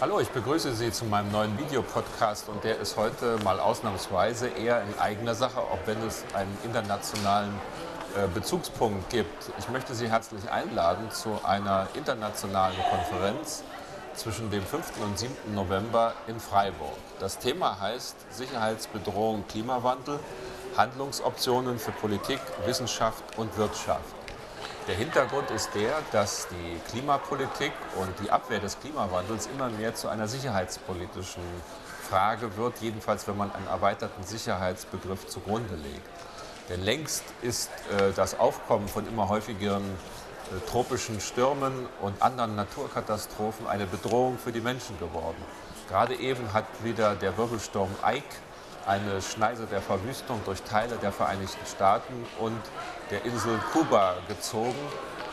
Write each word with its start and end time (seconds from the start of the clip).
Hallo, 0.00 0.20
ich 0.20 0.28
begrüße 0.28 0.76
Sie 0.76 0.92
zu 0.92 1.06
meinem 1.06 1.32
neuen 1.32 1.58
Videopodcast 1.58 2.48
und 2.48 2.62
der 2.62 2.78
ist 2.78 2.96
heute 2.96 3.36
mal 3.42 3.58
ausnahmsweise 3.58 4.46
eher 4.46 4.80
in 4.84 4.96
eigener 4.96 5.34
Sache, 5.34 5.58
auch 5.58 5.80
wenn 5.86 6.00
es 6.06 6.22
einen 6.34 6.56
internationalen 6.62 7.52
äh, 8.14 8.28
Bezugspunkt 8.32 9.10
gibt. 9.10 9.50
Ich 9.58 9.68
möchte 9.70 9.96
Sie 9.96 10.08
herzlich 10.08 10.48
einladen 10.52 11.10
zu 11.10 11.40
einer 11.42 11.88
internationalen 11.94 12.76
Konferenz 12.88 13.64
zwischen 14.14 14.52
dem 14.52 14.62
5. 14.62 15.02
und 15.02 15.18
7. 15.18 15.34
November 15.52 16.14
in 16.28 16.38
Freiburg. 16.38 16.94
Das 17.18 17.40
Thema 17.40 17.80
heißt 17.80 18.14
Sicherheitsbedrohung 18.30 19.48
Klimawandel, 19.48 20.20
Handlungsoptionen 20.76 21.80
für 21.80 21.90
Politik, 21.90 22.38
Wissenschaft 22.66 23.24
und 23.36 23.56
Wirtschaft. 23.58 24.17
Der 24.88 24.96
Hintergrund 24.96 25.50
ist 25.50 25.68
der, 25.74 25.98
dass 26.12 26.48
die 26.48 26.80
Klimapolitik 26.90 27.72
und 27.96 28.08
die 28.24 28.30
Abwehr 28.30 28.58
des 28.58 28.80
Klimawandels 28.80 29.46
immer 29.52 29.68
mehr 29.68 29.94
zu 29.94 30.08
einer 30.08 30.26
sicherheitspolitischen 30.26 31.42
Frage 32.08 32.56
wird, 32.56 32.78
jedenfalls 32.80 33.28
wenn 33.28 33.36
man 33.36 33.52
einen 33.52 33.66
erweiterten 33.66 34.22
Sicherheitsbegriff 34.24 35.26
zugrunde 35.26 35.74
legt. 35.74 36.08
Denn 36.70 36.80
längst 36.80 37.22
ist 37.42 37.70
äh, 37.98 38.12
das 38.16 38.38
Aufkommen 38.40 38.88
von 38.88 39.06
immer 39.06 39.28
häufigeren 39.28 39.84
äh, 39.84 40.70
tropischen 40.70 41.20
Stürmen 41.20 41.86
und 42.00 42.22
anderen 42.22 42.56
Naturkatastrophen 42.56 43.66
eine 43.66 43.84
Bedrohung 43.84 44.38
für 44.38 44.52
die 44.52 44.62
Menschen 44.62 44.98
geworden. 44.98 45.44
Gerade 45.90 46.14
eben 46.14 46.54
hat 46.54 46.64
wieder 46.82 47.14
der 47.14 47.36
Wirbelsturm 47.36 47.90
Ike 48.06 48.24
eine 48.88 49.20
Schneise 49.20 49.66
der 49.66 49.82
Verwüstung 49.82 50.40
durch 50.46 50.62
Teile 50.62 50.96
der 50.96 51.12
Vereinigten 51.12 51.66
Staaten 51.66 52.26
und 52.40 52.58
der 53.10 53.24
Insel 53.24 53.58
Kuba 53.72 54.14
gezogen. 54.26 54.74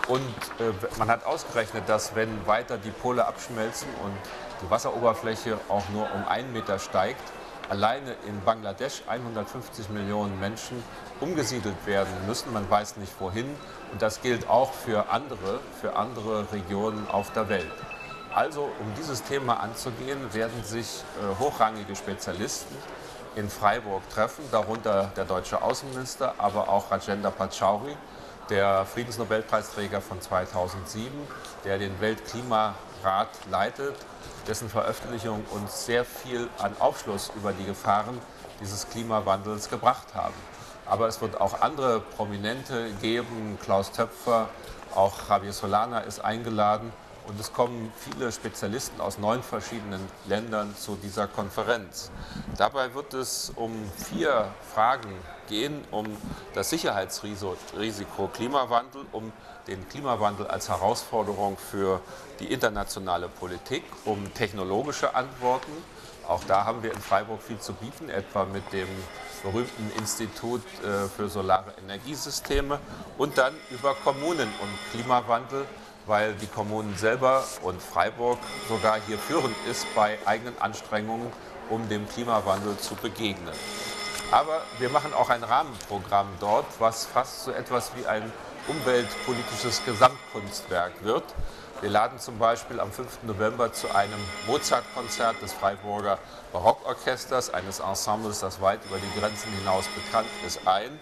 Und 0.07 0.19
äh, 0.59 0.73
man 0.99 1.09
hat 1.09 1.25
ausgerechnet, 1.25 1.83
dass 1.87 2.15
wenn 2.15 2.45
weiter 2.45 2.77
die 2.77 2.91
Pole 2.91 3.25
abschmelzen 3.25 3.87
und 4.03 4.13
die 4.61 4.69
Wasseroberfläche 4.69 5.57
auch 5.69 5.87
nur 5.89 6.07
um 6.13 6.27
einen 6.27 6.51
Meter 6.53 6.79
steigt, 6.79 7.23
alleine 7.69 8.15
in 8.27 8.39
Bangladesch 8.43 9.03
150 9.07 9.89
Millionen 9.89 10.39
Menschen 10.39 10.83
umgesiedelt 11.19 11.85
werden 11.85 12.13
müssen. 12.27 12.53
Man 12.53 12.69
weiß 12.69 12.97
nicht 12.97 13.13
wohin. 13.19 13.47
Und 13.91 14.01
das 14.01 14.21
gilt 14.21 14.49
auch 14.49 14.73
für 14.73 15.09
andere, 15.09 15.59
für 15.81 15.95
andere 15.95 16.51
Regionen 16.51 17.07
auf 17.09 17.31
der 17.31 17.49
Welt. 17.49 17.71
Also, 18.33 18.63
um 18.63 18.93
dieses 18.99 19.23
Thema 19.23 19.61
anzugehen, 19.61 20.33
werden 20.33 20.61
sich 20.65 21.03
äh, 21.21 21.39
hochrangige 21.39 21.95
Spezialisten 21.95 22.75
in 23.35 23.49
Freiburg 23.49 24.01
treffen, 24.09 24.43
darunter 24.51 25.11
der 25.15 25.25
deutsche 25.25 25.61
Außenminister, 25.61 26.35
aber 26.37 26.69
auch 26.69 26.91
Rajendra 26.91 27.31
Pachauri, 27.31 27.95
der 28.49 28.85
Friedensnobelpreisträger 28.85 30.01
von 30.01 30.21
2007, 30.21 31.11
der 31.63 31.77
den 31.77 31.99
Weltklimarat 31.99 33.29
leitet, 33.49 33.95
dessen 34.47 34.69
Veröffentlichung 34.69 35.43
uns 35.51 35.85
sehr 35.85 36.05
viel 36.05 36.47
an 36.59 36.75
Aufschluss 36.79 37.31
über 37.35 37.51
die 37.51 37.65
Gefahren 37.65 38.19
dieses 38.61 38.87
Klimawandels 38.89 39.69
gebracht 39.69 40.13
haben. 40.13 40.35
Aber 40.85 41.07
es 41.07 41.19
wird 41.19 41.41
auch 41.41 41.61
andere 41.61 41.99
Prominente 41.99 42.91
geben, 43.01 43.57
Klaus 43.63 43.91
Töpfer, 43.91 44.49
auch 44.93 45.29
Javier 45.29 45.51
Solana 45.51 45.99
ist 45.99 46.23
eingeladen. 46.23 46.93
Und 47.27 47.39
es 47.39 47.51
kommen 47.51 47.91
viele 47.97 48.31
Spezialisten 48.31 49.01
aus 49.01 49.17
neun 49.17 49.41
verschiedenen 49.41 50.01
Ländern 50.27 50.75
zu 50.75 50.95
dieser 50.95 51.27
Konferenz. 51.27 52.11
Dabei 52.57 52.93
wird 52.93 53.13
es 53.13 53.51
um 53.55 53.71
vier 53.97 54.47
Fragen 54.73 55.11
gehen, 55.47 55.83
um 55.91 56.05
das 56.53 56.69
Sicherheitsrisiko 56.69 58.27
Klimawandel, 58.27 59.05
um 59.11 59.31
den 59.67 59.87
Klimawandel 59.89 60.47
als 60.47 60.69
Herausforderung 60.69 61.57
für 61.57 61.99
die 62.39 62.51
internationale 62.51 63.27
Politik, 63.27 63.83
um 64.05 64.33
technologische 64.33 65.15
Antworten. 65.15 65.71
Auch 66.27 66.43
da 66.43 66.65
haben 66.65 66.83
wir 66.83 66.91
in 66.91 67.01
Freiburg 67.01 67.41
viel 67.41 67.59
zu 67.59 67.73
bieten, 67.73 68.09
etwa 68.09 68.45
mit 68.45 68.71
dem 68.73 68.87
berühmten 69.43 69.91
Institut 69.97 70.63
äh, 70.83 71.07
für 71.07 71.29
solare 71.29 71.73
Energiesysteme 71.83 72.79
und 73.17 73.37
dann 73.37 73.53
über 73.69 73.93
Kommunen 74.03 74.49
und 74.61 74.91
Klimawandel 74.91 75.65
weil 76.05 76.33
die 76.33 76.47
Kommunen 76.47 76.95
selber 76.97 77.43
und 77.61 77.81
Freiburg 77.81 78.37
sogar 78.69 78.99
hier 79.07 79.17
führend 79.17 79.55
ist 79.69 79.85
bei 79.95 80.17
eigenen 80.25 80.59
Anstrengungen, 80.59 81.31
um 81.69 81.87
dem 81.89 82.07
Klimawandel 82.07 82.77
zu 82.77 82.95
begegnen. 82.95 83.53
Aber 84.31 84.61
wir 84.79 84.89
machen 84.89 85.13
auch 85.13 85.29
ein 85.29 85.43
Rahmenprogramm 85.43 86.27
dort, 86.39 86.65
was 86.79 87.05
fast 87.05 87.43
so 87.43 87.51
etwas 87.51 87.91
wie 87.95 88.05
ein 88.05 88.31
umweltpolitisches 88.67 89.83
Gesamtkunstwerk 89.85 91.03
wird. 91.03 91.23
Wir 91.81 91.89
laden 91.89 92.17
zum 92.19 92.39
Beispiel 92.39 92.79
am 92.79 92.91
5. 92.91 93.23
November 93.23 93.71
zu 93.71 93.93
einem 93.93 94.19
Mozart-Konzert 94.47 95.41
des 95.41 95.53
Freiburger 95.53 96.17
Barockorchesters, 96.53 97.53
eines 97.53 97.79
Ensembles, 97.79 98.39
das 98.39 98.61
weit 98.61 98.79
über 98.85 98.97
die 98.97 99.19
Grenzen 99.19 99.51
hinaus 99.59 99.85
bekannt 99.87 100.29
ist, 100.47 100.65
ein. 100.65 100.99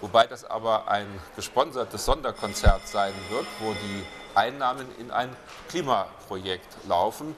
Wobei 0.00 0.26
das 0.26 0.44
aber 0.44 0.88
ein 0.88 1.06
gesponsertes 1.34 2.04
Sonderkonzert 2.04 2.86
sein 2.86 3.14
wird, 3.30 3.46
wo 3.60 3.72
die 3.72 4.04
Einnahmen 4.34 4.86
in 4.98 5.10
ein 5.10 5.34
Klimaprojekt 5.68 6.68
laufen. 6.86 7.34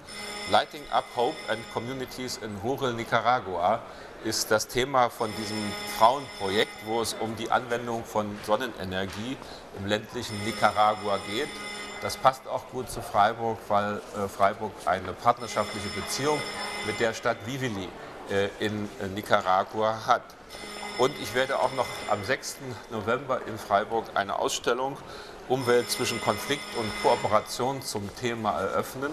Lighting 0.50 0.82
Up 0.90 1.04
Hope 1.14 1.36
and 1.48 1.60
Communities 1.72 2.38
in 2.38 2.56
Rural 2.64 2.92
Nicaragua 2.94 3.80
ist 4.24 4.50
das 4.50 4.66
Thema 4.66 5.08
von 5.08 5.30
diesem 5.36 5.72
Frauenprojekt, 5.96 6.72
wo 6.86 7.00
es 7.00 7.14
um 7.20 7.36
die 7.36 7.50
Anwendung 7.50 8.04
von 8.04 8.36
Sonnenenergie 8.44 9.36
im 9.78 9.86
ländlichen 9.86 10.42
Nicaragua 10.44 11.18
geht. 11.30 11.48
Das 12.02 12.16
passt 12.16 12.46
auch 12.48 12.68
gut 12.70 12.90
zu 12.90 13.00
Freiburg, 13.00 13.58
weil 13.68 14.00
äh, 14.16 14.28
Freiburg 14.28 14.72
eine 14.84 15.12
partnerschaftliche 15.12 15.88
Beziehung 15.88 16.40
mit 16.86 16.98
der 17.00 17.12
Stadt 17.12 17.38
Vivili 17.44 17.88
äh, 18.30 18.48
in 18.58 18.88
äh, 19.00 19.06
Nicaragua 19.14 20.06
hat. 20.06 20.22
Und 20.98 21.14
ich 21.22 21.32
werde 21.34 21.60
auch 21.60 21.72
noch 21.74 21.86
am 22.10 22.24
6. 22.24 22.56
November 22.90 23.40
in 23.46 23.56
Freiburg 23.56 24.06
eine 24.14 24.38
Ausstellung 24.40 24.96
Umwelt 25.48 25.88
zwischen 25.90 26.20
Konflikt 26.20 26.76
und 26.76 26.90
Kooperation 27.02 27.80
zum 27.82 28.14
Thema 28.16 28.60
eröffnen. 28.60 29.12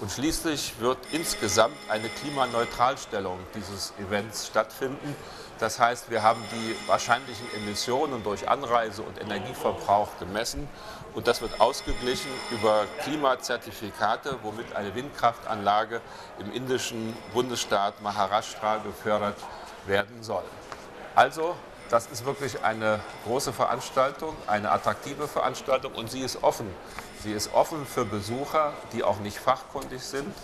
Und 0.00 0.12
schließlich 0.12 0.74
wird 0.78 0.98
insgesamt 1.10 1.76
eine 1.88 2.08
Klimaneutralstellung 2.08 3.38
dieses 3.54 3.94
Events 3.98 4.46
stattfinden. 4.46 5.16
Das 5.58 5.78
heißt, 5.78 6.10
wir 6.10 6.22
haben 6.22 6.42
die 6.52 6.76
wahrscheinlichen 6.88 7.46
Emissionen 7.54 8.22
durch 8.22 8.48
Anreise 8.48 9.02
und 9.02 9.20
Energieverbrauch 9.20 10.18
gemessen 10.18 10.68
und 11.14 11.28
das 11.28 11.40
wird 11.40 11.60
ausgeglichen 11.60 12.30
über 12.50 12.84
Klimazertifikate, 13.04 14.38
womit 14.42 14.74
eine 14.74 14.94
Windkraftanlage 14.94 16.00
im 16.40 16.52
indischen 16.52 17.16
Bundesstaat 17.32 18.02
Maharashtra 18.02 18.78
gefördert 18.78 19.36
werden 19.86 20.22
soll. 20.22 20.44
Also, 21.14 21.54
das 21.90 22.06
ist 22.06 22.24
wirklich 22.24 22.64
eine 22.64 23.00
große 23.26 23.52
Veranstaltung, 23.52 24.34
eine 24.46 24.70
attraktive 24.70 25.28
Veranstaltung 25.28 25.92
und 25.92 26.10
sie 26.10 26.20
ist 26.20 26.42
offen. 26.42 26.66
Sie 27.22 27.32
ist 27.32 27.52
offen 27.52 27.84
für 27.84 28.06
Besucher, 28.06 28.72
die 28.94 29.04
auch 29.04 29.20
nicht 29.20 29.38
fachkundig 29.38 30.02
sind. 30.02 30.34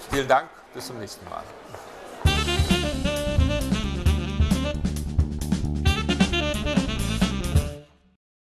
Vielen 0.09 0.27
Dank, 0.27 0.49
bis 0.73 0.87
zum 0.87 0.97
nächsten 0.97 1.29
Mal. 1.29 1.43